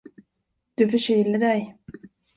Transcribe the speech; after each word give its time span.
Du 0.75 0.89
förkyler 0.89 1.37
dig. 1.39 1.77